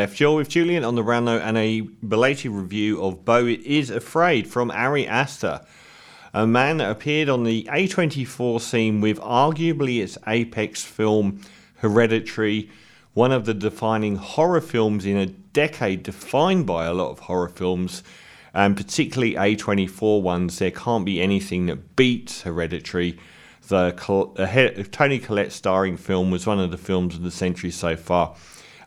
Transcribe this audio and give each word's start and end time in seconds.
Left 0.00 0.20
You're 0.20 0.36
with 0.36 0.48
Julian 0.48 0.84
on 0.84 0.94
the 0.94 1.02
round 1.02 1.24
note 1.24 1.42
and 1.42 1.58
a 1.58 1.80
belated 1.80 2.52
review 2.52 3.02
of 3.02 3.24
Beau 3.24 3.44
is 3.46 3.90
Afraid 3.90 4.46
from 4.46 4.70
Ari 4.70 5.08
Aster, 5.08 5.62
a 6.32 6.46
man 6.46 6.76
that 6.76 6.88
appeared 6.88 7.28
on 7.28 7.42
the 7.42 7.64
A24 7.64 8.60
scene 8.60 9.00
with 9.00 9.18
arguably 9.18 10.00
its 10.00 10.16
apex 10.24 10.84
film 10.84 11.40
Hereditary, 11.78 12.70
one 13.14 13.32
of 13.32 13.44
the 13.44 13.54
defining 13.54 14.14
horror 14.14 14.60
films 14.60 15.04
in 15.04 15.16
a 15.16 15.26
decade 15.26 16.04
defined 16.04 16.64
by 16.64 16.84
a 16.84 16.94
lot 16.94 17.10
of 17.10 17.18
horror 17.18 17.48
films, 17.48 18.04
and 18.54 18.76
particularly 18.76 19.34
A24 19.34 20.22
ones. 20.22 20.60
There 20.60 20.70
can't 20.70 21.04
be 21.04 21.20
anything 21.20 21.66
that 21.66 21.96
beats 21.96 22.42
Hereditary. 22.42 23.18
The 23.66 24.88
Toni 24.92 25.18
Collette 25.18 25.50
starring 25.50 25.96
film 25.96 26.30
was 26.30 26.46
one 26.46 26.60
of 26.60 26.70
the 26.70 26.78
films 26.78 27.16
of 27.16 27.22
the 27.22 27.32
century 27.32 27.72
so 27.72 27.96
far 27.96 28.36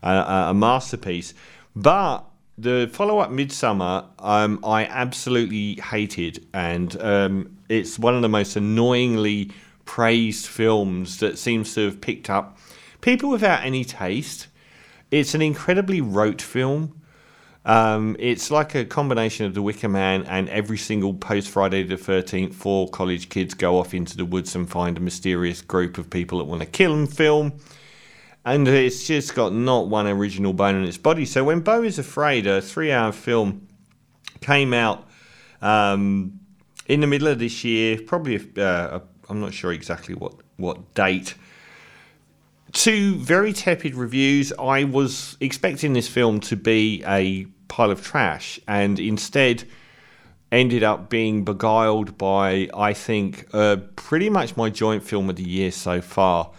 a 0.04 0.54
masterpiece. 0.54 1.34
But 1.76 2.26
the 2.58 2.90
follow 2.92 3.20
up 3.20 3.32
Midsommar, 3.32 4.06
um, 4.20 4.60
I 4.64 4.86
absolutely 4.86 5.76
hated, 5.76 6.46
and 6.54 7.00
um, 7.02 7.58
it's 7.70 7.98
one 7.98 8.16
of 8.16 8.22
the 8.22 8.30
most 8.30 8.56
annoyingly 8.56 9.52
praised 9.86 10.48
films 10.48 11.20
that 11.20 11.38
seems 11.38 11.74
to 11.76 11.86
have 11.86 12.02
picked 12.02 12.30
up 12.30 12.58
people 13.02 13.30
without 13.30 13.64
any 13.64 13.84
taste. 13.84 14.48
It's 15.10 15.34
an 15.34 15.42
incredibly 15.42 16.02
rote 16.02 16.42
film. 16.42 17.02
Um, 17.64 18.16
it's 18.18 18.50
like 18.50 18.74
a 18.74 18.86
combination 18.86 19.46
of 19.46 19.54
The 19.54 19.62
Wicker 19.62 19.90
Man 19.90 20.24
and 20.24 20.50
every 20.50 20.78
single 20.78 21.14
post 21.14 21.50
Friday 21.50 21.84
the 21.84 21.96
13th, 21.96 22.56
four 22.56 22.90
college 22.90 23.30
kids 23.30 23.54
go 23.54 23.78
off 23.78 23.94
into 23.94 24.18
the 24.18 24.26
woods 24.26 24.56
and 24.56 24.68
find 24.68 24.98
a 24.98 25.02
mysterious 25.02 25.62
group 25.62 26.00
of 26.00 26.10
people 26.10 26.40
that 26.40 26.46
want 26.46 26.62
to 26.62 26.68
kill 26.68 26.96
them 26.96 27.06
film 27.06 27.54
and 28.46 28.68
it's 28.68 29.06
just 29.06 29.36
got 29.36 29.54
not 29.54 29.88
one 29.88 30.08
original 30.08 30.54
bone 30.54 30.76
in 30.76 30.84
its 30.84 30.98
body. 30.98 31.26
So 31.26 31.44
when 31.44 31.60
Beau 31.62 31.84
is 31.84 32.00
Afraid, 32.00 32.48
a 32.48 32.62
three-hour 32.62 33.12
film, 33.12 33.68
came 34.42 34.74
out 34.74 35.08
um, 35.62 36.40
in 36.88 37.02
the 37.02 37.08
middle 37.08 37.28
of 37.28 37.40
this 37.40 37.64
year, 37.64 38.00
probably 38.02 38.40
uh, 38.58 39.00
I'm 39.30 39.40
not 39.40 39.54
sure 39.54 39.72
exactly 39.72 40.16
what 40.16 40.34
what 40.58 40.94
date. 40.94 41.36
Two 42.74 43.16
very 43.16 43.54
tepid 43.54 43.96
reviews. 43.96 44.54
I 44.58 44.86
was 44.86 45.38
expecting 45.40 45.94
this 45.94 46.08
film 46.08 46.40
to 46.42 46.56
be 46.56 47.04
a 47.06 47.46
pile 47.68 47.92
of 47.92 48.04
trash, 48.04 48.60
and 48.68 49.00
instead 49.00 49.66
ended 50.52 50.84
up 50.84 51.10
being 51.10 51.46
beguiled 51.46 52.18
by, 52.18 52.70
I 52.74 52.94
think, 52.94 53.48
uh, 53.54 53.78
pretty 53.96 54.30
much 54.30 54.58
my 54.58 54.70
joint 54.70 55.04
film 55.04 55.30
of 55.30 55.38
the 55.38 55.48
year 55.48 55.72
so 55.72 56.02
far 56.02 56.52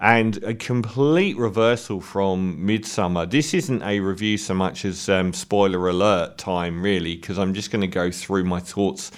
and 0.00 0.42
a 0.42 0.54
complete 0.54 1.36
reversal 1.36 2.00
from 2.00 2.58
Midsommar. 2.66 3.30
This 3.30 3.52
isn't 3.52 3.82
a 3.82 4.00
review 4.00 4.38
so 4.38 4.54
much 4.54 4.86
as 4.86 5.10
um, 5.10 5.34
spoiler 5.34 5.88
alert 5.88 6.38
time, 6.38 6.82
really, 6.82 7.16
because 7.16 7.38
I'm 7.38 7.52
just 7.52 7.70
going 7.70 7.82
to 7.82 7.86
go 7.86 8.10
through 8.10 8.44
my 8.44 8.60
thoughts 8.60 9.12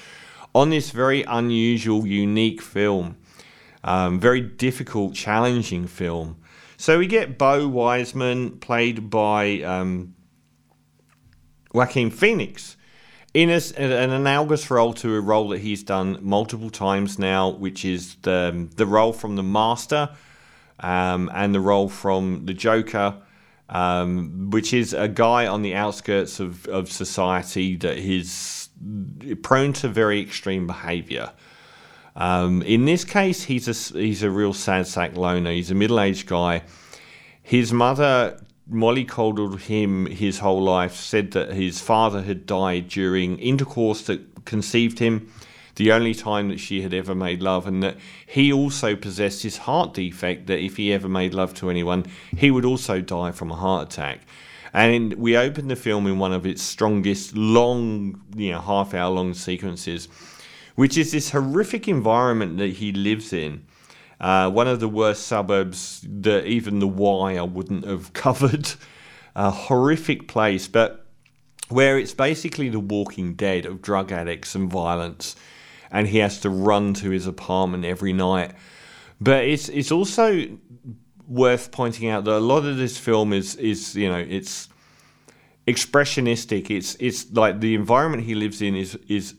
on 0.55 0.70
this 0.70 0.91
very 0.91 1.22
unusual, 1.22 2.05
unique 2.05 2.61
film. 2.61 3.16
Um, 3.84 4.19
very 4.19 4.41
difficult, 4.41 5.14
challenging 5.14 5.86
film. 5.86 6.36
So 6.77 6.98
we 6.98 7.06
get 7.06 7.39
Beau 7.39 7.69
Wiseman, 7.69 8.58
played 8.58 9.08
by 9.08 9.62
um, 9.62 10.14
Joaquin 11.72 12.11
Phoenix, 12.11 12.77
in 13.34 13.50
a, 13.50 13.61
an 13.77 14.11
analogous 14.11 14.69
role 14.69 14.92
to 14.94 15.14
a 15.14 15.20
role 15.20 15.48
that 15.50 15.61
he's 15.61 15.84
done 15.84 16.19
multiple 16.20 16.70
times 16.70 17.20
now, 17.20 17.50
which 17.50 17.84
is 17.84 18.17
the, 18.22 18.69
the 18.77 18.86
role 18.86 19.12
from 19.12 19.36
The 19.36 19.42
Master 19.44 20.11
um, 20.83 21.30
and 21.33 21.55
the 21.55 21.61
role 21.61 21.88
from 21.88 22.44
the 22.47 22.55
Joker, 22.55 23.16
um, 23.69 24.50
which 24.50 24.75
is 24.75 24.92
a 24.92 25.08
guy 25.08 25.47
on 25.47 25.62
the 25.62 25.74
outskirts 25.74 26.41
of, 26.41 26.66
of 26.66 26.91
society 26.91 27.77
that 27.77 27.97
is 27.97 28.69
prone 29.42 29.72
to 29.74 29.89
very 29.89 30.20
extreme 30.20 30.66
behavior. 30.66 31.33
Um, 32.14 32.62
in 32.62 32.84
this 32.84 33.05
case, 33.05 33.45
he's 33.45 33.68
a, 33.68 33.98
he's 33.98 34.23
a 34.23 34.30
real 34.30 34.52
sad 34.52 34.86
sack 34.86 35.17
loner. 35.17 35.51
He's 35.52 35.70
a 35.70 35.74
middle 35.74 36.01
aged 36.01 36.27
guy. 36.27 36.62
His 37.42 37.73
mother, 37.73 38.39
Molly 38.67 39.05
coddled 39.05 39.61
him 39.61 40.07
his 40.07 40.40
whole 40.40 40.62
life, 40.62 40.95
said 40.95 41.30
that 41.30 41.52
his 41.52 41.80
father 41.80 42.23
had 42.23 42.45
died 42.45 42.89
during 42.89 43.39
intercourse 43.39 44.02
that 44.02 44.45
conceived 44.45 44.98
him 44.98 45.33
the 45.77 45.92
only 45.92 46.14
time 46.14 46.48
that 46.48 46.60
she 46.60 46.83
had 46.83 46.92
ever 46.92 47.14
made 47.14 47.42
love, 47.42 47.66
and 47.66 47.83
that 47.83 47.96
he 48.27 48.52
also 48.52 48.94
possessed 48.94 49.42
his 49.42 49.58
heart 49.58 49.94
defect 49.94 50.46
that 50.46 50.60
if 50.60 50.77
he 50.77 50.92
ever 50.92 51.08
made 51.08 51.34
love 51.34 51.55
to 51.55 51.70
anyone, 51.70 52.06
he 52.36 52.50
would 52.50 52.64
also 52.64 53.00
die 53.00 53.33
from 53.33 53.50
a 53.50 53.56
heart 53.56 53.92
attack. 53.92 54.20
And 54.74 55.14
we 55.14 55.36
opened 55.36 55.70
the 55.70 55.77
film 55.77 56.06
in 56.06 56.18
one 56.18 56.33
of 56.33 56.46
its 56.46 56.62
strongest, 56.62 57.36
long, 57.36 58.22
you 58.34 58.52
know, 58.52 58.60
half 58.60 58.94
hour 58.94 59.10
long 59.10 59.34
sequences, 59.34 60.08
which 60.77 60.96
is 60.96 61.12
this 61.12 61.30
horrific 61.30 61.89
environment 61.89 62.58
that 62.58 62.74
he 62.74 62.92
lives 62.92 63.33
in. 63.33 63.66
Uh, 64.20 64.48
one 64.50 64.68
of 64.68 64.80
the 64.80 64.89
worst 64.89 65.27
suburbs 65.27 66.06
that 66.08 66.46
even 66.46 66.78
the 66.78 66.89
wire 66.89 67.44
wouldn't 67.44 67.84
have 67.84 68.12
covered. 68.12 68.72
A 69.34 69.50
horrific 69.50 70.28
place, 70.28 70.68
but 70.68 71.06
where 71.70 71.98
it's 71.98 72.12
basically 72.12 72.68
the 72.68 72.80
walking 72.80 73.33
dead 73.34 73.64
of 73.64 73.80
drug 73.80 74.12
addicts 74.12 74.54
and 74.54 74.70
violence 74.70 75.36
and 75.92 76.08
he 76.08 76.19
has 76.19 76.41
to 76.41 76.51
run 76.51 76.95
to 76.95 77.11
his 77.11 77.27
apartment 77.27 77.85
every 77.85 78.13
night. 78.13 78.53
But 79.20 79.45
it's 79.45 79.69
it's 79.69 79.92
also 79.92 80.48
worth 81.29 81.70
pointing 81.70 82.08
out 82.08 82.25
that 82.25 82.36
a 82.36 82.41
lot 82.41 82.64
of 82.64 82.77
this 82.79 82.98
film 82.98 83.33
is 83.33 83.55
is 83.57 83.95
you 83.95 84.08
know 84.08 84.19
it's 84.19 84.69
expressionistic. 85.69 86.70
It's 86.70 86.97
it's 86.98 87.31
like 87.33 87.61
the 87.61 87.75
environment 87.75 88.25
he 88.25 88.35
lives 88.35 88.63
in 88.63 88.75
is 88.75 88.98
is 89.07 89.35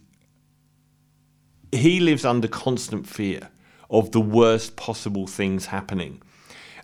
he 1.71 1.99
lives 1.99 2.23
under 2.23 2.47
constant 2.47 3.07
fear 3.07 3.49
of 3.89 4.11
the 4.11 4.21
worst 4.21 4.75
possible 4.75 5.27
things 5.27 5.65
happening. 5.67 6.21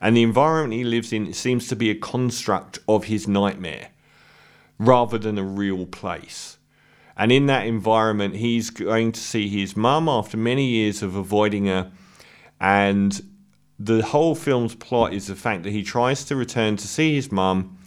And 0.02 0.16
the 0.16 0.24
environment 0.24 0.74
he 0.74 0.84
lives 0.84 1.14
in 1.14 1.32
seems 1.34 1.68
to 1.68 1.76
be 1.76 1.90
a 1.90 1.96
construct 1.96 2.80
of 2.88 3.06
his 3.06 3.28
nightmare 3.28 3.90
rather 4.80 5.18
than 5.18 5.38
a 5.38 5.44
real 5.44 5.86
place. 5.86 6.59
And 7.20 7.34
in 7.34 7.48
that 7.48 7.68
environment, 7.68 8.38
he's 8.38 8.70
going 8.70 9.12
to 9.12 9.20
see 9.20 9.50
his 9.50 9.76
mum 9.76 10.08
after 10.08 10.38
many 10.38 10.66
years 10.66 11.04
of 11.04 11.18
avoiding 11.18 11.66
her. 11.66 11.92
And 12.62 13.22
the 13.78 14.02
whole 14.02 14.36
film's 14.36 14.74
plot 14.74 15.14
is 15.14 15.28
the 15.28 15.36
fact 15.36 15.64
that 15.64 15.72
he 15.72 15.84
tries 15.84 16.24
to 16.26 16.38
return 16.38 16.78
to 16.78 16.88
see 16.88 17.16
his 17.16 17.30
mum, 17.30 17.78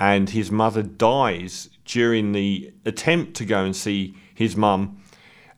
and 0.00 0.30
his 0.30 0.50
mother 0.50 0.82
dies 0.82 1.68
during 1.84 2.32
the 2.32 2.72
attempt 2.86 3.34
to 3.34 3.44
go 3.44 3.64
and 3.64 3.76
see 3.76 4.16
his 4.34 4.56
mum. 4.56 5.02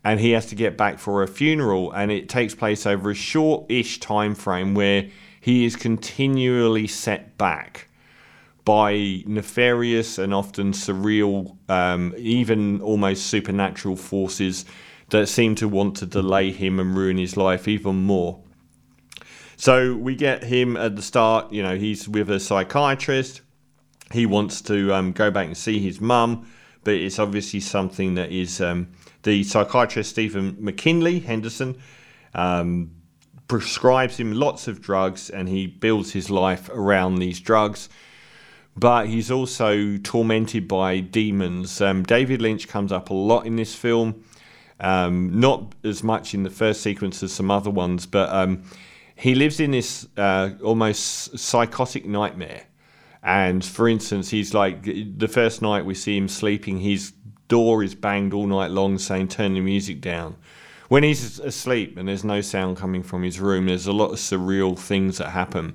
And 0.03 0.19
he 0.19 0.33
has 0.33 0.47
to 0.47 0.57
get 0.57 0.77
back 0.77 0.99
for 0.99 1.23
a 1.23 1.29
funeral, 1.29 1.93
and 1.93 2.11
it 2.11 2.29
takes 2.29 2.57
place 2.57 2.87
over 2.87 3.11
a 3.11 3.15
short-ish 3.15 4.01
time 4.01 4.35
frame 4.35 4.75
where 4.75 5.09
he 5.41 5.65
is 5.65 5.77
continually 5.77 6.89
set 6.89 7.39
back 7.39 7.89
by 8.65 9.23
nefarious 9.27 10.19
and 10.19 10.33
often 10.33 10.73
surreal, 10.73 11.57
um, 11.69 12.15
even 12.17 12.81
almost 12.81 13.27
supernatural 13.27 13.97
forces 13.97 14.65
that 15.11 15.29
seem 15.29 15.55
to 15.57 15.69
want 15.69 15.97
to 15.97 16.07
delay 16.07 16.51
him 16.53 16.79
and 16.79 16.97
ruin 16.97 17.19
his 17.19 17.37
life 17.37 17.67
even 17.67 17.97
more. 17.97 18.41
So 19.57 19.95
we 19.95 20.17
get 20.17 20.45
him 20.45 20.77
at 20.77 20.97
the 20.97 21.03
start, 21.03 21.53
you 21.53 21.63
know, 21.63 21.77
he's 21.77 22.09
with 22.09 22.31
a 22.31 22.41
psychiatrist. 22.41 23.43
He 24.11 24.27
wants 24.27 24.61
to 24.63 24.93
um, 24.93 25.13
go 25.13 25.31
back 25.31 25.47
and 25.47 25.57
see 25.57 25.79
his 25.79 26.01
mum, 26.01 26.51
but 26.85 26.95
it's 26.95 27.19
obviously 27.19 27.61
something 27.61 28.15
that 28.15 28.31
is 28.31 28.61
um, 28.61 28.89
the 29.23 29.45
psychiatrist 29.45 30.11
Stephen 30.11 30.57
McKinley 30.59 31.21
Henderson 31.21 31.81
um, 32.35 32.91
prescribes 33.49 34.19
him 34.19 34.33
lots 34.33 34.69
of 34.69 34.81
drugs 34.81 35.31
and 35.31 35.49
he 35.49 35.67
builds 35.67 36.13
his 36.13 36.31
life 36.31 36.69
around 36.71 37.17
these 37.17 37.39
drugs 37.41 37.89
but 38.77 39.07
he's 39.07 39.31
also 39.31 39.99
tormented 39.99 40.67
by 40.67 41.01
demons. 41.01 41.81
Um, 41.81 42.03
David 42.03 42.41
Lynch 42.41 42.69
comes 42.69 42.93
up 42.93 43.11
a 43.11 43.15
lot 43.15 43.47
in 43.47 43.57
this 43.57 43.75
film, 43.75 44.25
um, 44.81 45.39
not 45.39 45.75
as 45.85 46.03
much 46.03 46.35
in 46.35 46.43
the 46.43 46.51
first 46.51 46.81
sequence 46.81 47.23
as 47.23 47.33
some 47.33 47.51
other 47.51 47.71
ones, 47.71 48.07
but 48.07 48.31
um, 48.31 48.63
he 49.15 49.35
lives 49.35 49.61
in 49.61 49.71
this 49.71 50.07
uh, 50.17 50.51
almost 50.63 51.39
psychotic 51.39 52.07
nightmare. 52.07 52.65
And 53.23 53.65
for 53.65 53.89
instance, 53.89 54.31
he's 54.31 54.53
like 54.53 54.83
the 54.83 55.29
first 55.29 55.63
night 55.63 55.85
we 55.85 55.95
see 55.95 56.17
him 56.17 56.27
sleeping, 56.27 56.81
his 56.81 57.13
door 57.47 57.85
is 57.85 57.95
banged 57.95 58.33
all 58.33 58.47
night 58.47 58.71
long 58.71 58.99
saying, 58.99 59.29
Turn 59.29 59.55
the 59.55 59.61
music 59.61 60.01
down. 60.01 60.37
When 60.89 61.03
he's 61.03 61.39
asleep 61.39 61.97
and 61.97 62.09
there's 62.09 62.25
no 62.25 62.41
sound 62.41 62.77
coming 62.79 63.03
from 63.03 63.23
his 63.23 63.39
room, 63.39 63.67
there's 63.67 63.87
a 63.87 63.93
lot 63.93 64.11
of 64.11 64.19
surreal 64.19 64.79
things 64.79 65.19
that 65.19 65.31
happen. 65.31 65.75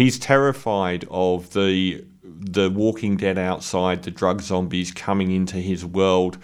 He's 0.00 0.18
terrified 0.18 1.04
of 1.10 1.52
the 1.52 2.06
the 2.22 2.70
Walking 2.70 3.18
Dead 3.18 3.36
outside, 3.36 4.02
the 4.02 4.10
drug 4.10 4.40
zombies 4.40 4.92
coming 4.92 5.30
into 5.30 5.58
his 5.58 5.84
world. 5.84 6.38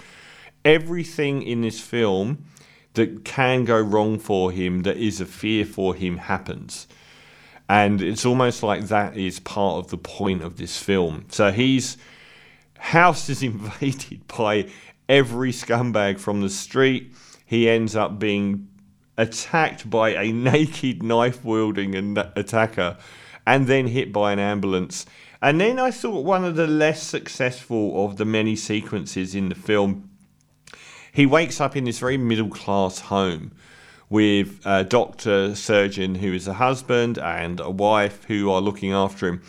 Everything 0.62 1.41
in 1.41 1.62
this 1.62 1.81
film 1.81 2.44
that 2.93 3.25
can 3.25 3.64
go 3.64 3.81
wrong 3.81 4.19
for 4.19 4.53
him, 4.53 4.82
that 4.82 4.99
is 4.99 5.23
a 5.23 5.25
fear 5.25 5.64
for 5.64 5.94
him, 5.94 6.19
happens. 6.19 6.87
And 7.67 8.03
it's 8.03 8.26
almost 8.26 8.62
like 8.62 8.88
that 8.88 9.17
is 9.17 9.41
part 9.41 9.82
of 9.82 9.91
the 9.91 9.97
point 9.97 10.43
of 10.43 10.58
this 10.58 10.76
film. 10.76 11.25
So 11.31 11.50
his 11.50 11.97
house 12.76 13.31
is 13.31 13.43
invaded 13.53 14.26
by 14.26 14.69
every 15.08 15.53
scumbag 15.53 16.19
from 16.19 16.43
the 16.43 16.50
street. 16.50 17.14
He 17.47 17.70
ends 17.70 17.97
up 17.97 18.19
being 18.19 18.69
attacked 19.17 19.88
by 19.88 20.11
a 20.11 20.31
naked 20.50 21.03
knife 21.03 21.43
wielding 21.43 22.19
attacker 22.37 22.99
and 23.46 23.66
then 23.66 23.87
hit 23.87 24.12
by 24.12 24.32
an 24.32 24.38
ambulance. 24.38 25.06
And 25.40 25.60
then 25.60 25.78
I 25.78 25.90
thought 25.90 26.25
one 26.25 26.44
of 26.44 26.56
the 26.56 26.66
less 26.66 27.02
successful 27.02 28.04
of 28.04 28.16
the 28.16 28.25
many 28.25 28.56
sequences 28.56 29.34
in 29.34 29.48
the 29.48 29.54
film, 29.54 30.10
he 31.12 31.26
wakes 31.26 31.60
up 31.60 31.76
in 31.76 31.84
this 31.84 31.98
very 31.98 32.16
middle 32.16 32.48
class 32.48 33.00
home 33.00 33.52
with 34.08 34.60
a 34.64 34.84
doctor, 34.84 35.54
surgeon 35.54 36.16
who 36.16 36.32
is 36.32 36.46
a 36.46 36.54
husband, 36.54 37.19
and 37.19 37.60
a 37.60 37.70
wife 37.70 38.25
who 38.25 38.50
are 38.50 38.60
looking 38.60 38.93
after 38.93 39.28
him. 39.28 39.43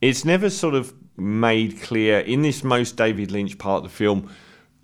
It's 0.00 0.24
never 0.24 0.50
sort 0.50 0.74
of 0.74 0.94
made 1.16 1.80
clear 1.80 2.20
in 2.20 2.42
this 2.42 2.62
most 2.62 2.96
David 2.96 3.30
Lynch 3.30 3.58
part 3.58 3.84
of 3.84 3.90
the 3.90 3.96
film 3.96 4.30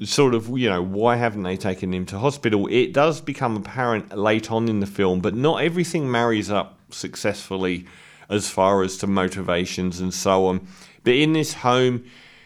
sort 0.00 0.34
of, 0.34 0.48
you 0.58 0.69
know, 0.69 0.82
why 0.82 1.16
haven't 1.16 1.44
they 1.44 1.56
taken 1.56 1.94
him 1.94 2.04
to 2.06 2.19
hospital? 2.19 2.66
It 2.66 2.92
does 2.92 3.20
become 3.20 3.56
apparent 3.56 4.16
late 4.16 4.50
on 4.50 4.69
in 4.69 4.81
the 4.81 4.86
film, 4.86 5.20
but 5.20 5.34
not 5.34 5.62
everything 5.62 6.10
marries 6.10 6.50
up 6.50 6.78
successfully 6.90 7.86
as 8.28 8.48
far 8.48 8.82
as 8.82 8.96
to 8.98 9.06
motivations 9.06 10.00
and 10.00 10.12
so 10.12 10.46
on. 10.46 10.66
But 11.02 11.14
in 11.14 11.32
this 11.32 11.54
home, 11.54 12.04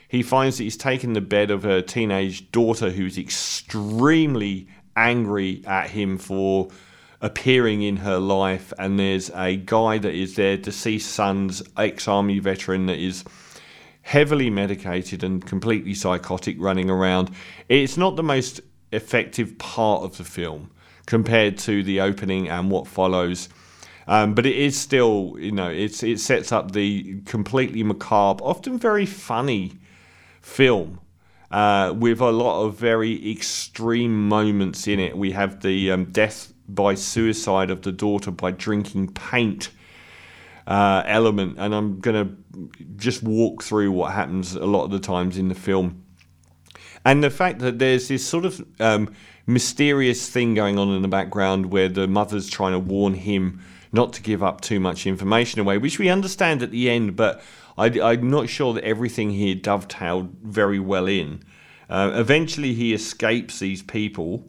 he 0.08 0.22
finds 0.22 0.58
that 0.58 0.64
he's 0.64 0.76
taken 0.76 1.12
the 1.12 1.20
bed 1.20 1.50
of 1.50 1.64
a 1.64 1.82
teenage 1.82 2.50
daughter 2.50 2.90
who's 2.90 3.18
extremely 3.18 4.68
angry 4.96 5.62
at 5.66 5.90
him 5.90 6.18
for 6.18 6.68
appearing 7.20 7.82
in 7.82 7.96
her 7.96 8.18
life, 8.18 8.72
and 8.78 8.98
there's 8.98 9.30
a 9.30 9.56
guy 9.56 9.98
that 9.98 10.14
is 10.14 10.36
their 10.36 10.56
deceased 10.56 11.10
son's 11.10 11.62
ex 11.76 12.06
army 12.08 12.38
veteran 12.38 12.86
that 12.86 12.98
is 12.98 13.24
heavily 14.02 14.48
medicated 14.48 15.22
and 15.22 15.44
completely 15.44 15.94
psychotic 15.94 16.56
running 16.58 16.88
around. 16.88 17.30
It's 17.68 17.96
not 17.96 18.16
the 18.16 18.22
most 18.22 18.60
effective 18.92 19.58
part 19.58 20.02
of 20.02 20.16
the 20.16 20.24
film 20.24 20.70
compared 21.06 21.58
to 21.58 21.82
the 21.82 22.00
opening 22.00 22.48
and 22.48 22.70
what 22.70 22.86
follows. 22.86 23.48
Um, 24.08 24.32
but 24.32 24.46
it 24.46 24.56
is 24.56 24.76
still, 24.76 25.36
you 25.38 25.52
know, 25.52 25.68
it's 25.68 26.02
it 26.02 26.18
sets 26.18 26.50
up 26.50 26.72
the 26.72 27.20
completely 27.26 27.82
macabre, 27.82 28.42
often 28.42 28.78
very 28.78 29.04
funny 29.04 29.74
film 30.40 30.98
uh, 31.50 31.94
with 31.94 32.20
a 32.20 32.30
lot 32.30 32.64
of 32.64 32.76
very 32.76 33.30
extreme 33.30 34.28
moments 34.28 34.88
in 34.88 34.98
it. 34.98 35.16
We 35.16 35.32
have 35.32 35.60
the 35.60 35.92
um, 35.92 36.06
death 36.06 36.54
by 36.66 36.94
suicide 36.94 37.70
of 37.70 37.82
the 37.82 37.92
daughter 37.92 38.30
by 38.30 38.50
drinking 38.50 39.12
paint 39.12 39.68
uh, 40.66 41.02
element, 41.04 41.56
and 41.58 41.74
I'm 41.74 42.00
going 42.00 42.28
to 42.28 42.70
just 42.96 43.22
walk 43.22 43.62
through 43.62 43.92
what 43.92 44.12
happens 44.12 44.54
a 44.54 44.64
lot 44.64 44.84
of 44.84 44.90
the 44.90 45.00
times 45.00 45.36
in 45.36 45.48
the 45.48 45.54
film. 45.54 46.02
And 47.04 47.22
the 47.22 47.30
fact 47.30 47.58
that 47.60 47.78
there's 47.78 48.08
this 48.08 48.26
sort 48.26 48.46
of 48.46 48.66
um, 48.80 49.14
mysterious 49.46 50.28
thing 50.28 50.54
going 50.54 50.78
on 50.78 50.88
in 50.94 51.02
the 51.02 51.08
background 51.08 51.66
where 51.72 51.88
the 51.88 52.08
mother's 52.08 52.48
trying 52.48 52.72
to 52.72 52.78
warn 52.78 53.14
him 53.14 53.60
not 53.92 54.12
to 54.14 54.22
give 54.22 54.42
up 54.42 54.60
too 54.60 54.80
much 54.80 55.06
information 55.06 55.60
away, 55.60 55.78
which 55.78 55.98
we 55.98 56.08
understand 56.08 56.62
at 56.62 56.70
the 56.70 56.90
end, 56.90 57.16
but 57.16 57.42
I, 57.76 57.86
am 57.86 58.30
not 58.30 58.48
sure 58.48 58.74
that 58.74 58.84
everything 58.84 59.30
here 59.30 59.54
dovetailed 59.54 60.34
very 60.42 60.80
well 60.80 61.06
in. 61.06 61.42
Uh, 61.88 62.10
eventually, 62.14 62.74
he 62.74 62.92
escapes 62.92 63.60
these 63.60 63.82
people. 63.82 64.48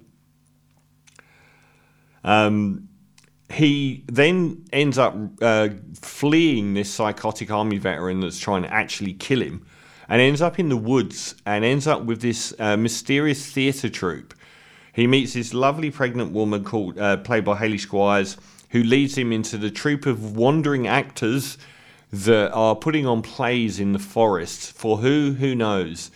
Um, 2.23 2.89
he 3.51 4.03
then 4.07 4.65
ends 4.73 4.97
up 4.97 5.15
uh, 5.41 5.69
fleeing 6.01 6.73
this 6.73 6.91
psychotic 6.91 7.49
army 7.49 7.77
veteran 7.77 8.19
that's 8.19 8.39
trying 8.39 8.63
to 8.63 8.73
actually 8.73 9.13
kill 9.13 9.41
him 9.41 9.65
and 10.07 10.21
ends 10.21 10.41
up 10.41 10.59
in 10.59 10.69
the 10.69 10.77
woods 10.77 11.35
and 11.45 11.63
ends 11.63 11.87
up 11.87 12.03
with 12.03 12.21
this 12.21 12.53
uh, 12.59 12.75
mysterious 12.75 13.51
theatre 13.51 13.89
troupe. 13.89 14.33
He 14.93 15.07
meets 15.07 15.33
this 15.33 15.53
lovely 15.53 15.91
pregnant 15.91 16.31
woman 16.31 16.63
called 16.63 16.97
uh, 16.99 17.17
played 17.17 17.45
by 17.45 17.57
Hayley 17.57 17.77
Squires, 17.77 18.37
who 18.69 18.83
leads 18.83 19.17
him 19.17 19.31
into 19.31 19.57
the 19.57 19.71
troupe 19.71 20.05
of 20.05 20.35
wandering 20.35 20.87
actors 20.87 21.57
that 22.11 22.51
are 22.51 22.75
putting 22.75 23.05
on 23.05 23.21
plays 23.21 23.79
in 23.79 23.91
the 23.91 23.99
forest 23.99 24.71
for 24.73 24.97
who 24.97 25.33
who 25.33 25.55
knows. 25.55 26.11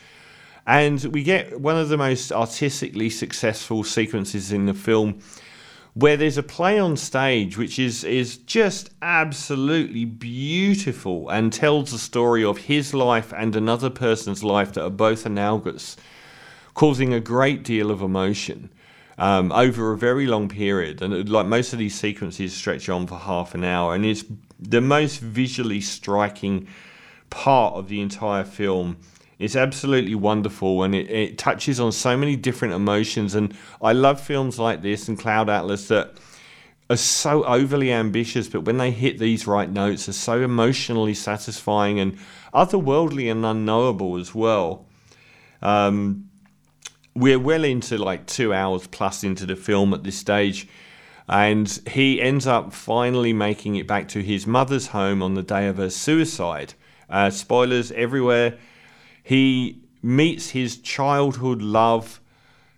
And 0.66 1.04
we 1.06 1.24
get 1.24 1.60
one 1.60 1.78
of 1.78 1.90
the 1.90 1.98
most 1.98 2.32
artistically 2.32 3.10
successful 3.10 3.84
sequences 3.84 4.52
in 4.52 4.66
the 4.66 4.74
film 4.74 5.20
where 5.94 6.18
there's 6.18 6.38
a 6.38 6.44
play 6.44 6.80
on 6.80 6.98
stage 6.98 7.58
which 7.58 7.78
is 7.78 8.04
is 8.04 8.38
just 8.38 8.90
absolutely 9.02 10.06
beautiful 10.06 11.30
and 11.30 11.54
tells 11.54 11.92
the 11.92 12.00
story 12.00 12.44
of 12.44 12.58
his 12.58 12.94
life 12.94 13.32
and 13.38 13.56
another 13.56 13.90
person's 13.90 14.44
life 14.44 14.74
that 14.74 14.84
are 14.84 14.90
both 14.90 15.26
analogous, 15.26 15.96
causing 16.74 17.14
a 17.14 17.20
great 17.20 17.64
deal 17.64 17.92
of 17.92 18.02
emotion. 18.02 18.70
Um, 19.18 19.52
over 19.52 19.92
a 19.92 19.98
very 19.98 20.26
long 20.26 20.50
period, 20.50 21.02
and 21.04 21.30
like 21.30 21.46
most 21.46 21.72
of 21.72 21.78
these 21.78 21.94
sequences 21.94 22.52
stretch 22.54 22.90
on 22.90 23.06
for 23.06 23.20
half 23.20 23.54
an 23.54 23.64
hour, 23.64 23.94
and 23.94 24.04
it's 24.06 24.26
the 24.60 24.82
most 24.82 25.20
visually 25.20 25.82
striking 25.82 26.68
part 27.30 27.76
of 27.76 27.90
the 27.90 28.02
entire 28.02 28.44
film 28.44 28.98
it's 29.44 29.58
absolutely 29.58 30.16
wonderful 30.16 30.84
and 30.84 30.96
it, 30.96 31.10
it 31.10 31.38
touches 31.38 31.78
on 31.78 31.92
so 31.92 32.16
many 32.16 32.38
different 32.38 32.74
emotions. 32.74 33.36
And 33.36 33.54
I 33.82 33.92
love 33.92 34.22
films 34.22 34.58
like 34.58 34.82
this 34.82 35.10
and 35.10 35.20
Cloud 35.20 35.50
Atlas 35.50 35.90
that 35.90 36.14
are 36.90 36.96
so 36.96 37.44
overly 37.44 37.92
ambitious, 37.92 38.48
but 38.48 38.62
when 38.62 38.78
they 38.78 38.92
hit 38.92 39.20
these 39.20 39.46
right 39.46 39.70
notes, 39.70 40.08
are 40.08 40.14
so 40.14 40.42
emotionally 40.42 41.14
satisfying 41.14 42.00
and 42.00 42.18
otherworldly 42.54 43.30
and 43.30 43.46
unknowable 43.46 44.18
as 44.18 44.34
well. 44.34 44.86
Um, 45.62 46.30
we're 47.16 47.40
well 47.40 47.64
into 47.64 47.98
like 47.98 48.26
two 48.26 48.54
hours 48.54 48.88
plus 48.88 49.24
into 49.24 49.46
the 49.46 49.56
film 49.56 49.94
at 49.94 50.04
this 50.04 50.18
stage, 50.18 50.68
and 51.28 51.70
he 51.88 52.22
ends 52.22 52.48
up 52.48 52.74
finally 52.74 53.34
making 53.34 53.76
it 53.76 53.88
back 53.88 54.08
to 54.10 54.22
his 54.22 54.46
mother's 54.46 54.88
home 54.88 55.22
on 55.22 55.36
the 55.36 55.44
day 55.44 55.68
of 55.68 55.78
her 55.78 55.90
suicide. 55.90 56.74
Uh, 57.10 57.30
spoilers 57.30 57.92
everywhere. 57.92 58.58
He 59.22 59.82
meets 60.02 60.50
his 60.50 60.78
childhood 60.78 61.62
love, 61.62 62.20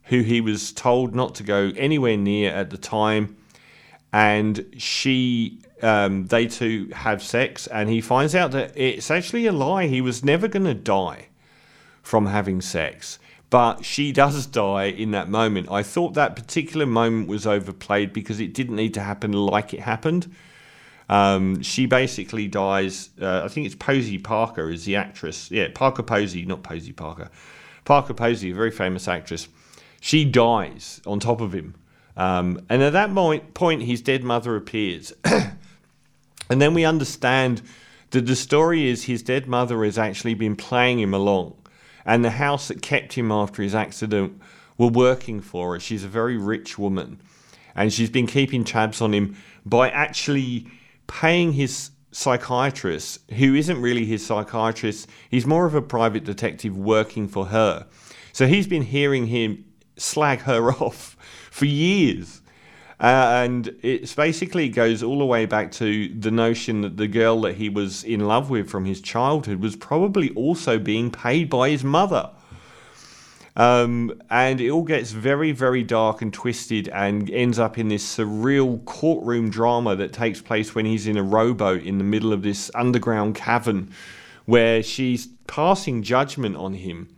who 0.05 0.21
he 0.21 0.41
was 0.41 0.71
told 0.71 1.15
not 1.15 1.33
to 1.35 1.43
go 1.43 1.71
anywhere 1.77 2.17
near 2.17 2.51
at 2.51 2.69
the 2.69 2.77
time, 2.77 3.37
and 4.13 4.65
she, 4.77 5.59
um, 5.81 6.27
they 6.27 6.45
two 6.47 6.89
have 6.93 7.23
sex, 7.23 7.67
and 7.67 7.89
he 7.89 8.01
finds 8.01 8.35
out 8.35 8.51
that 8.51 8.73
it's 8.75 9.09
actually 9.09 9.47
a 9.47 9.51
lie. 9.51 9.87
He 9.87 10.01
was 10.01 10.23
never 10.23 10.47
going 10.47 10.65
to 10.65 10.75
die 10.75 11.27
from 12.03 12.27
having 12.27 12.61
sex. 12.61 13.18
But 13.56 13.85
she 13.85 14.12
does 14.12 14.47
die 14.47 14.88
in 14.88 15.12
that 15.12 15.30
moment. 15.30 15.71
I 15.71 15.81
thought 15.81 16.16
that 16.16 16.35
particular 16.35 16.85
moment 16.85 17.30
was 17.30 17.47
overplayed 17.47 18.12
because 18.12 18.42
it 18.42 18.54
didn't 18.54 18.76
need 18.76 18.94
to 18.95 19.00
happen 19.00 19.31
like 19.31 19.74
it 19.74 19.80
happened. 19.80 20.30
Um, 21.07 21.62
she 21.62 21.85
basically 21.85 22.50
dies. 22.50 23.12
Uh, 23.21 23.44
I 23.45 23.47
think 23.47 23.66
it's 23.66 23.76
Posey 23.76 24.18
Parker 24.18 24.69
is 24.69 24.83
the 24.83 24.97
actress. 24.97 25.50
Yeah, 25.50 25.69
Parker 25.74 26.04
Posey, 26.04 26.44
not 26.44 26.64
Posey 26.64 26.92
Parker. 26.92 27.30
Parker 27.85 28.14
Posey, 28.14 28.52
a 28.52 28.54
very 28.54 28.71
famous 28.71 29.07
actress. 29.07 29.47
She 30.02 30.26
dies 30.26 31.00
on 31.07 31.21
top 31.21 31.40
of 31.40 31.56
him, 31.56 31.76
um, 32.18 32.59
and 32.68 32.83
at 32.83 32.92
that 32.92 33.16
point, 33.16 33.54
point, 33.54 33.83
his 33.83 34.02
dead 34.02 34.21
mother 34.21 34.57
appears, 34.57 35.14
and 35.24 36.62
then 36.62 36.74
we 36.74 36.83
understand 36.83 37.62
that 38.09 38.26
the 38.26 38.35
story 38.35 38.90
is 38.90 39.06
his 39.06 39.24
dead 39.24 39.47
mother 39.47 39.85
has 39.85 39.97
actually 39.97 40.33
been 40.33 40.57
playing 40.57 41.00
him 41.00 41.14
along, 41.14 41.56
and 42.06 42.24
the 42.24 42.31
house 42.31 42.68
that 42.68 42.81
kept 42.81 43.14
him 43.14 43.31
after 43.31 43.64
his 43.64 43.76
accident 43.76 44.42
were 44.78 44.88
working 44.88 45.42
for 45.42 45.74
her. 45.74 45.80
She's 45.80 46.04
a 46.04 46.09
very 46.09 46.38
rich 46.38 46.78
woman, 46.78 47.19
and 47.76 47.92
she's 47.92 48.09
been 48.09 48.28
keeping 48.28 48.64
tabs 48.64 49.02
on 49.02 49.14
him 49.14 49.35
by 49.66 49.90
actually 49.90 50.68
paying 51.07 51.54
his 51.54 51.92
psychiatrist, 52.12 53.19
who 53.31 53.54
isn't 53.56 53.81
really 53.81 54.06
his 54.06 54.26
psychiatrist, 54.26 55.09
he's 55.30 55.45
more 55.45 55.66
of 55.66 55.76
a 55.76 55.81
private 55.81 56.24
detective 56.24 56.78
working 56.78 57.28
for 57.28 57.47
her. 57.47 57.85
So 58.31 58.47
he's 58.47 58.68
been 58.68 58.83
hearing 58.83 59.28
him 59.28 59.66
slag 59.97 60.40
her 60.42 60.71
off 60.81 61.18
for 61.52 61.66
years. 61.66 62.42
Uh, 62.99 63.44
and 63.44 63.75
it 63.81 64.16
basically 64.16 64.69
goes 64.69 65.04
all 65.04 65.19
the 65.19 65.25
way 65.25 65.45
back 65.45 65.71
to 65.71 66.07
the 66.18 66.31
notion 66.31 66.81
that 66.81 66.95
the 66.95 67.07
girl 67.07 67.42
that 67.42 67.56
he 67.56 67.68
was 67.68 68.04
in 68.04 68.21
love 68.21 68.49
with 68.49 68.69
from 68.69 68.85
his 68.85 69.02
childhood 69.02 69.59
was 69.59 69.75
probably 69.75 70.30
also 70.31 70.80
being 70.80 71.11
paid 71.11 71.49
by 71.49 71.69
his 71.69 71.83
mother. 71.83 72.30
Um, 73.57 74.21
and 74.30 74.59
it 74.59 74.69
all 74.69 74.83
gets 74.83 75.11
very, 75.11 75.52
very 75.52 75.83
dark 75.83 76.21
and 76.21 76.33
twisted 76.33 76.90
and 76.90 77.30
ends 77.30 77.57
up 77.57 77.78
in 77.78 77.87
this 77.87 78.18
surreal 78.18 78.83
courtroom 78.85 79.49
drama 79.49 79.95
that 79.95 80.11
takes 80.11 80.42
place 80.42 80.75
when 80.75 80.85
he's 80.85 81.07
in 81.07 81.18
a 81.18 81.23
rowboat 81.23 81.83
in 81.83 81.97
the 81.97 82.04
middle 82.04 82.33
of 82.33 82.44
this 82.44 82.69
underground 82.75 83.35
cavern 83.35 83.92
where 84.45 84.83
she's 84.83 85.28
passing 85.47 86.04
judgment 86.04 86.56
on 86.56 86.73
him. 86.73 87.09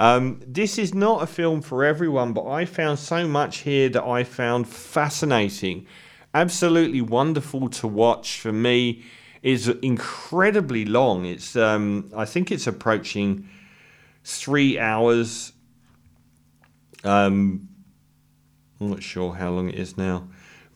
Um, 0.00 0.40
this 0.46 0.78
is 0.78 0.94
not 0.94 1.22
a 1.22 1.26
film 1.26 1.60
for 1.60 1.84
everyone, 1.84 2.32
but 2.32 2.46
I 2.48 2.64
found 2.64 2.98
so 2.98 3.28
much 3.28 3.58
here 3.58 3.90
that 3.90 4.02
I 4.02 4.24
found 4.24 4.66
fascinating 4.66 5.86
absolutely 6.32 7.02
wonderful 7.02 7.68
to 7.68 7.86
watch 7.86 8.40
for 8.40 8.50
me. 8.50 9.04
Is 9.42 9.68
incredibly 9.68 10.84
long. 10.84 11.24
It's 11.24 11.56
um, 11.56 12.10
I 12.14 12.26
think 12.26 12.50
it's 12.52 12.66
approaching 12.66 13.48
three 14.22 14.78
hours. 14.78 15.52
Um, 17.04 17.68
I'm 18.78 18.90
not 18.90 19.02
sure 19.02 19.32
how 19.32 19.48
long 19.48 19.70
it 19.70 19.76
is 19.76 19.96
now, 19.96 20.28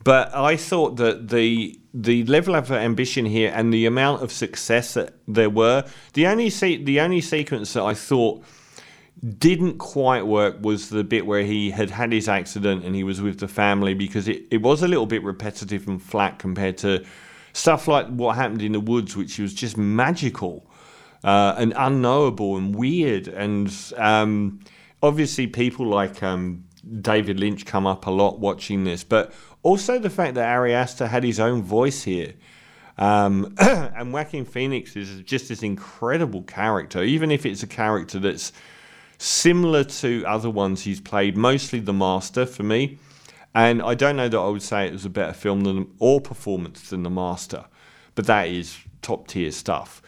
but 0.03 0.33
I 0.33 0.55
thought 0.55 0.95
that 0.97 1.29
the 1.29 1.79
the 1.93 2.23
level 2.25 2.55
of 2.55 2.71
ambition 2.71 3.25
here 3.25 3.51
and 3.55 3.71
the 3.71 3.85
amount 3.85 4.23
of 4.23 4.31
success 4.31 4.95
that 4.95 5.13
there 5.27 5.51
were. 5.51 5.85
The 6.13 6.25
only 6.25 6.49
se- 6.49 6.85
the 6.85 6.99
only 7.01 7.21
sequence 7.21 7.73
that 7.73 7.83
I 7.83 7.93
thought 7.93 8.43
didn't 9.25 9.77
quite 9.77 10.27
work 10.27 10.57
was 10.61 10.89
the 10.89 11.03
bit 11.03 11.25
where 11.25 11.43
he 11.43 11.71
had 11.71 11.89
had 11.89 12.11
his 12.11 12.27
accident 12.27 12.83
and 12.83 12.95
he 12.95 13.03
was 13.03 13.21
with 13.21 13.39
the 13.39 13.47
family 13.47 13.93
because 13.93 14.27
it, 14.27 14.45
it 14.51 14.61
was 14.61 14.83
a 14.83 14.87
little 14.87 15.05
bit 15.05 15.23
repetitive 15.23 15.87
and 15.87 16.01
flat 16.01 16.37
compared 16.37 16.77
to 16.77 17.03
stuff 17.53 17.87
like 17.87 18.07
what 18.07 18.35
happened 18.35 18.61
in 18.61 18.73
the 18.73 18.79
woods, 18.79 19.15
which 19.15 19.39
was 19.39 19.53
just 19.53 19.77
magical 19.77 20.69
uh, 21.23 21.55
and 21.57 21.73
unknowable 21.75 22.57
and 22.57 22.75
weird. 22.75 23.27
And 23.27 23.73
um, 23.97 24.59
obviously, 25.01 25.47
people 25.47 25.87
like 25.87 26.21
um, 26.21 26.65
David 27.01 27.39
Lynch 27.39 27.65
come 27.65 27.87
up 27.87 28.05
a 28.05 28.11
lot 28.11 28.39
watching 28.39 28.83
this, 28.83 29.03
but 29.03 29.33
also 29.63 29.97
the 29.97 30.09
fact 30.09 30.35
that 30.35 30.47
Ari 30.47 30.73
Aster 30.73 31.07
had 31.07 31.23
his 31.23 31.39
own 31.39 31.63
voice 31.63 32.03
here. 32.03 32.33
Um, 32.97 33.55
and 33.59 34.13
Joaquin 34.13 34.45
Phoenix 34.45 34.95
is 34.95 35.21
just 35.21 35.49
this 35.49 35.63
incredible 35.63 36.43
character, 36.43 37.01
even 37.03 37.31
if 37.31 37.45
it's 37.45 37.63
a 37.63 37.67
character 37.67 38.19
that's 38.19 38.53
similar 39.17 39.83
to 39.83 40.23
other 40.25 40.49
ones 40.49 40.83
he's 40.83 41.01
played, 41.01 41.37
mostly 41.37 41.79
The 41.79 41.93
Master 41.93 42.45
for 42.45 42.63
me. 42.63 42.99
And 43.53 43.81
I 43.81 43.95
don't 43.95 44.17
know 44.17 44.27
that 44.27 44.37
I 44.37 44.47
would 44.49 44.61
say 44.61 44.85
it 44.85 44.93
was 44.93 45.05
a 45.05 45.09
better 45.09 45.33
film 45.33 45.61
than 45.61 45.89
or 45.99 46.19
performance 46.19 46.89
than 46.89 47.03
The 47.03 47.09
Master, 47.09 47.65
but 48.13 48.25
that 48.27 48.49
is 48.49 48.77
top 49.01 49.27
tier 49.27 49.51
stuff. 49.51 50.01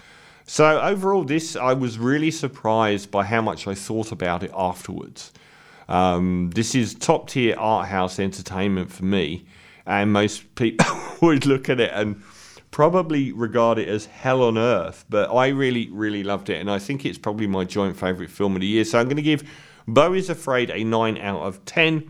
So 0.46 0.82
overall, 0.82 1.24
this 1.24 1.56
I 1.56 1.74
was 1.74 1.98
really 1.98 2.32
surprised 2.32 3.12
by 3.12 3.26
how 3.26 3.42
much 3.42 3.68
I 3.68 3.74
thought 3.74 4.12
about 4.12 4.44
it 4.44 4.52
afterwards. 4.56 5.32
Um, 5.90 6.52
this 6.56 6.76
is 6.76 6.94
top 6.94 7.30
tier 7.30 7.56
art 7.58 7.88
house 7.88 8.20
entertainment 8.20 8.92
for 8.92 9.06
me, 9.06 9.46
and 9.86 10.12
most 10.12 10.56
people 10.56 10.86
would 11.22 11.46
look 11.46 11.70
at 11.70 11.80
it 11.80 11.92
and 11.94 12.22
probably 12.78 13.32
regard 13.32 13.80
it 13.80 13.88
as 13.88 14.06
hell 14.06 14.44
on 14.44 14.56
earth. 14.56 15.04
But 15.10 15.34
I 15.34 15.48
really, 15.48 15.90
really 15.90 16.22
loved 16.24 16.48
it, 16.52 16.62
and 16.62 16.70
I 16.70 16.78
think 16.78 17.08
it's 17.08 17.18
probably 17.18 17.48
my 17.48 17.64
joint 17.64 17.98
favourite 17.98 18.30
film 18.30 18.54
of 18.54 18.62
the 18.62 18.68
year. 18.68 18.86
So 18.86 19.00
I'm 19.00 19.06
going 19.06 19.16
to 19.16 19.24
give 19.24 19.50
Beau 19.88 20.14
is 20.14 20.30
Afraid 20.30 20.70
a 20.70 20.84
9 20.84 21.18
out 21.18 21.42
of 21.42 21.66
10. 21.66 22.08